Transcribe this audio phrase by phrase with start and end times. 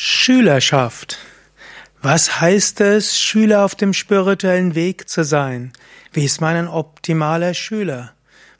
[0.00, 1.18] Schülerschaft.
[2.00, 5.72] Was heißt es, Schüler auf dem spirituellen Weg zu sein?
[6.12, 8.12] Wie ist man ein optimaler Schüler?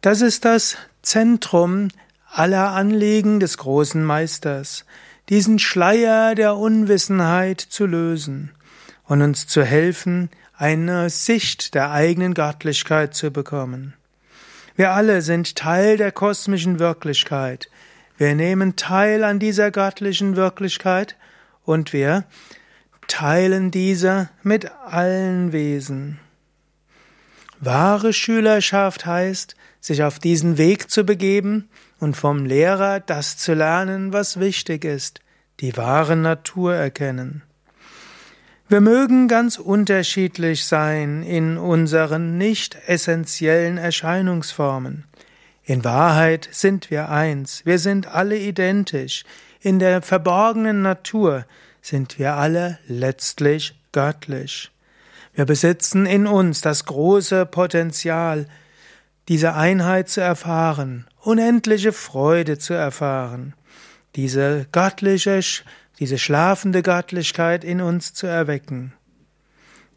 [0.00, 1.88] Das ist das Zentrum
[2.30, 4.86] aller Anliegen des großen Meisters,
[5.28, 8.50] diesen Schleier der Unwissenheit zu lösen
[9.04, 10.30] und uns zu helfen,
[10.62, 13.94] eine Sicht der eigenen Göttlichkeit zu bekommen.
[14.76, 17.68] Wir alle sind Teil der kosmischen Wirklichkeit.
[18.16, 21.16] Wir nehmen teil an dieser göttlichen Wirklichkeit
[21.64, 22.26] und wir
[23.08, 26.20] teilen diese mit allen Wesen.
[27.58, 34.12] Wahre Schülerschaft heißt, sich auf diesen Weg zu begeben und vom Lehrer das zu lernen,
[34.12, 35.22] was wichtig ist,
[35.58, 37.42] die wahre Natur erkennen.
[38.72, 45.04] Wir mögen ganz unterschiedlich sein in unseren nicht essentiellen Erscheinungsformen.
[45.62, 49.24] In Wahrheit sind wir eins, wir sind alle identisch,
[49.60, 51.44] in der verborgenen Natur
[51.82, 54.70] sind wir alle letztlich göttlich.
[55.34, 58.46] Wir besitzen in uns das große Potenzial,
[59.28, 63.52] diese Einheit zu erfahren, unendliche Freude zu erfahren,
[64.16, 65.42] diese göttliche
[66.02, 68.92] diese schlafende Göttlichkeit in uns zu erwecken.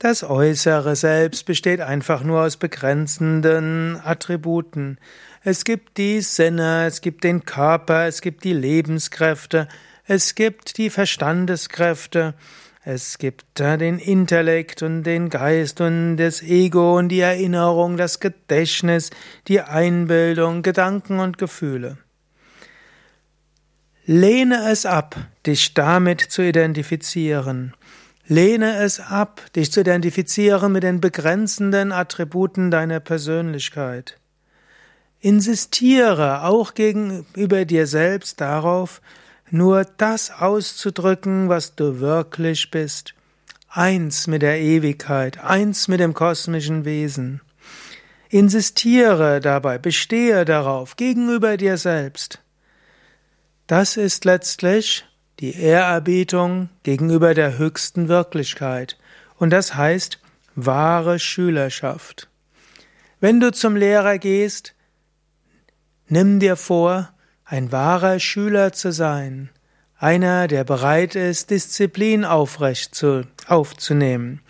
[0.00, 4.98] Das äußere Selbst besteht einfach nur aus begrenzenden Attributen.
[5.44, 9.68] Es gibt die Sinne, es gibt den Körper, es gibt die Lebenskräfte,
[10.04, 12.34] es gibt die Verstandeskräfte,
[12.82, 19.10] es gibt den Intellekt und den Geist und das Ego und die Erinnerung, das Gedächtnis,
[19.46, 21.96] die Einbildung, Gedanken und Gefühle.
[24.04, 25.14] Lehne es ab,
[25.46, 27.72] dich damit zu identifizieren.
[28.26, 34.18] Lehne es ab, dich zu identifizieren mit den begrenzenden Attributen deiner Persönlichkeit.
[35.20, 39.00] Insistiere auch gegenüber dir selbst darauf,
[39.50, 43.14] nur das auszudrücken, was du wirklich bist.
[43.68, 47.40] Eins mit der Ewigkeit, eins mit dem kosmischen Wesen.
[48.30, 52.42] Insistiere dabei, bestehe darauf gegenüber dir selbst.
[53.66, 55.04] Das ist letztlich
[55.40, 58.98] die Ehrerbietung gegenüber der höchsten Wirklichkeit.
[59.36, 60.18] Und das heißt
[60.54, 62.28] wahre Schülerschaft.
[63.20, 64.74] Wenn du zum Lehrer gehst,
[66.08, 67.10] nimm dir vor,
[67.44, 69.50] ein wahrer Schüler zu sein,
[69.96, 74.40] einer, der bereit ist, Disziplin aufrecht zu, aufzunehmen.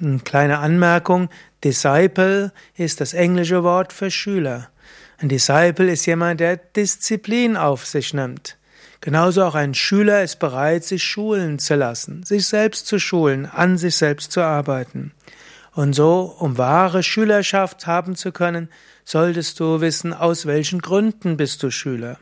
[0.00, 1.30] Eine kleine Anmerkung,
[1.64, 4.68] Disciple ist das englische Wort für Schüler.
[5.18, 8.56] Ein Disciple ist jemand, der Disziplin auf sich nimmt.
[9.00, 13.76] Genauso auch ein Schüler ist bereit, sich schulen zu lassen, sich selbst zu schulen, an
[13.76, 15.12] sich selbst zu arbeiten.
[15.72, 18.68] Und so, um wahre Schülerschaft haben zu können,
[19.04, 22.18] solltest du wissen, aus welchen Gründen bist du Schüler.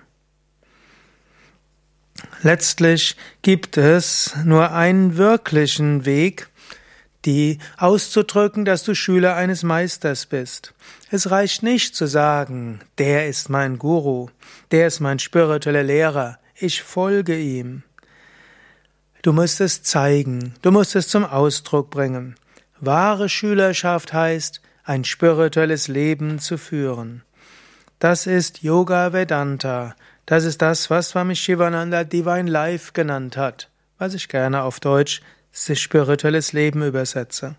[2.42, 6.48] Letztlich gibt es nur einen wirklichen Weg,
[7.24, 10.74] die auszudrücken, dass du Schüler eines Meisters bist.
[11.10, 14.28] Es reicht nicht zu sagen, der ist mein Guru,
[14.70, 17.82] der ist mein spiritueller Lehrer, ich folge ihm.
[19.22, 22.34] Du musst es zeigen, du musst es zum Ausdruck bringen.
[22.80, 27.22] Wahre Schülerschaft heißt, ein spirituelles Leben zu führen.
[28.00, 29.94] Das ist Yoga Vedanta.
[30.26, 35.20] Das ist das, was Swami Shivananda Divine Life genannt hat, was ich gerne auf Deutsch
[35.52, 37.54] spirituelles Leben übersetze.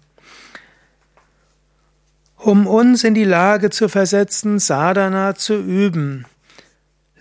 [2.37, 6.25] Um uns in die Lage zu versetzen, Sadhana zu üben,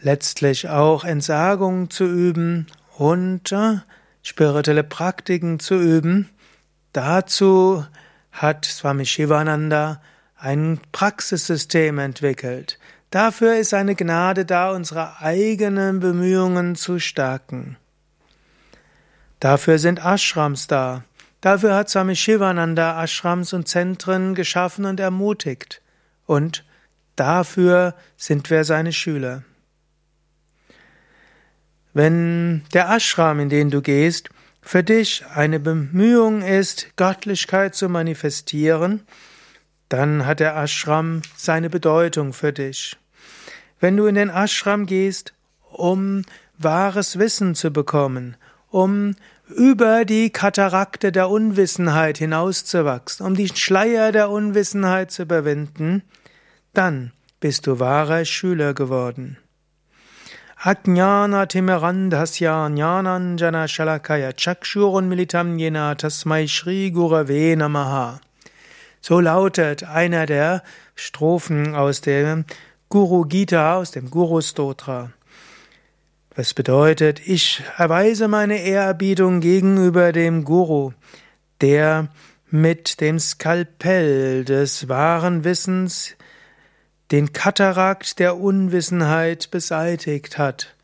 [0.00, 2.66] letztlich auch Entsagung zu üben
[2.96, 3.78] und äh,
[4.22, 6.28] spirituelle Praktiken zu üben,
[6.92, 7.86] dazu
[8.32, 10.02] hat Swami Shivananda
[10.36, 12.78] ein Praxissystem entwickelt.
[13.10, 17.76] Dafür ist seine Gnade da, unsere eigenen Bemühungen zu stärken.
[19.42, 21.02] Dafür sind Ashrams da.
[21.40, 25.82] Dafür hat Swami Shivananda Ashrams und Zentren geschaffen und ermutigt.
[26.26, 26.64] Und
[27.16, 29.42] dafür sind wir seine Schüler.
[31.92, 34.30] Wenn der Ashram, in den du gehst,
[34.60, 39.02] für dich eine Bemühung ist, Göttlichkeit zu manifestieren,
[39.88, 42.96] dann hat der Ashram seine Bedeutung für dich.
[43.80, 45.34] Wenn du in den Ashram gehst,
[45.68, 46.22] um
[46.58, 48.36] wahres Wissen zu bekommen,
[48.72, 49.14] um
[49.54, 56.02] über die Katarakte der Unwissenheit hinauszuwachsen, um die Schleier der Unwissenheit zu überwinden,
[56.72, 59.36] dann bist du wahrer Schüler geworden.
[60.64, 68.20] Ajnana Timirandhasya Jnananjana Shalakaya Chakshurun Militam Yena Tasmai Shri Gurave Namaha.
[69.00, 70.62] So lautet einer der
[70.94, 72.44] Strophen aus dem
[72.88, 75.10] Guru Gita, aus dem Guru Stotra.
[76.34, 80.92] Was bedeutet, ich erweise meine Ehrerbietung gegenüber dem Guru,
[81.60, 82.08] der
[82.48, 86.16] mit dem Skalpell des wahren Wissens
[87.10, 90.74] den Katarakt der Unwissenheit beseitigt hat,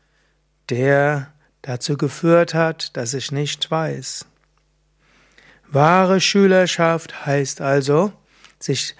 [0.69, 4.27] der dazu geführt hat, dass ich nicht weiß.
[5.67, 8.13] Wahre Schülerschaft heißt also,
[8.59, 8.95] sich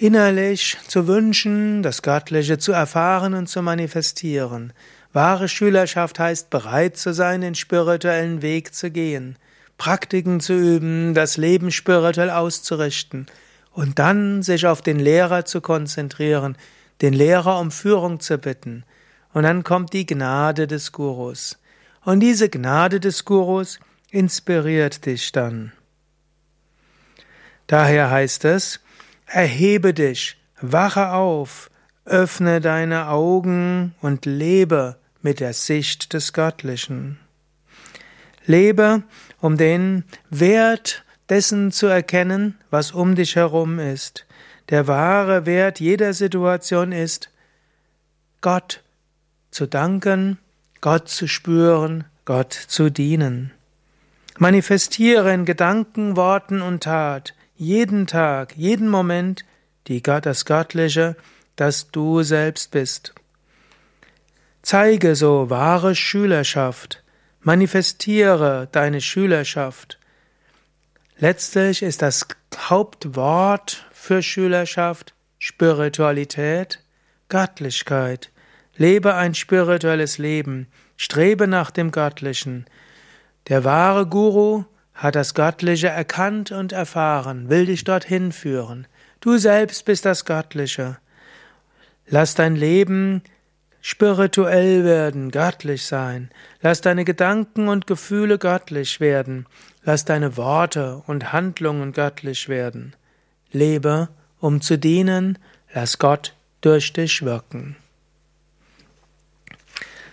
[0.00, 4.72] innerlich zu wünschen, das Göttliche zu erfahren und zu manifestieren,
[5.12, 9.36] Wahre Schülerschaft heißt bereit zu sein, den spirituellen Weg zu gehen,
[9.76, 13.26] Praktiken zu üben, das Leben spirituell auszurichten
[13.72, 16.56] und dann sich auf den Lehrer zu konzentrieren,
[17.02, 18.84] den Lehrer um Führung zu bitten.
[19.32, 21.58] Und dann kommt die Gnade des Gurus.
[22.04, 23.80] Und diese Gnade des Gurus
[24.10, 25.72] inspiriert dich dann.
[27.66, 28.80] Daher heißt es,
[29.30, 31.70] erhebe dich, wache auf,
[32.04, 37.18] öffne deine Augen und lebe mit der Sicht des Göttlichen.
[38.46, 39.02] Lebe,
[39.40, 44.26] um den Wert dessen zu erkennen, was um dich herum ist.
[44.70, 47.30] Der wahre Wert jeder Situation ist,
[48.40, 48.82] Gott
[49.50, 50.38] zu danken,
[50.80, 53.52] Gott zu spüren, Gott zu dienen.
[54.38, 59.44] Manifestiere in Gedanken, Worten und Tat jeden Tag, jeden Moment
[59.86, 61.14] die das Göttliche,
[61.56, 63.14] das du selbst bist.
[64.62, 67.02] Zeige so wahre Schülerschaft,
[67.40, 69.98] manifestiere deine Schülerschaft.
[71.18, 76.82] Letztlich ist das Hauptwort für Schülerschaft Spiritualität,
[77.28, 78.30] Göttlichkeit.
[78.76, 82.64] Lebe ein spirituelles Leben, strebe nach dem Göttlichen.
[83.48, 84.64] Der wahre Guru
[85.00, 88.86] hat das Göttliche erkannt und erfahren, will dich dorthin führen.
[89.20, 90.98] Du selbst bist das Göttliche.
[92.06, 93.22] Lass dein Leben
[93.80, 96.30] spirituell werden, göttlich sein.
[96.60, 99.46] Lass deine Gedanken und Gefühle göttlich werden.
[99.84, 102.94] Lass deine Worte und Handlungen göttlich werden.
[103.52, 105.38] Lebe, um zu dienen.
[105.72, 107.76] Lass Gott durch dich wirken.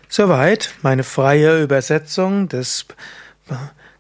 [0.08, 2.86] Soweit meine freie Übersetzung des